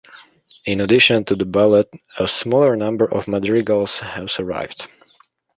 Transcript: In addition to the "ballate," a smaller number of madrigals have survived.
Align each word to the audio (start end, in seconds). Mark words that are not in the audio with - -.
In 0.65 0.81
addition 0.81 1.25
to 1.25 1.35
the 1.35 1.45
"ballate," 1.45 1.99
a 2.17 2.27
smaller 2.27 2.75
number 2.75 3.05
of 3.13 3.27
madrigals 3.27 3.99
have 3.99 4.31
survived. 4.31 4.87